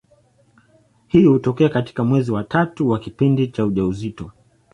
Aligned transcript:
Hii 1.07 1.25
hutokea 1.25 1.69
katika 1.69 2.03
mwezi 2.03 2.31
wa 2.31 2.43
tatu 2.43 2.89
wa 2.89 2.99
kipindi 2.99 3.47
cha 3.47 3.65
ujauzito. 3.65 4.31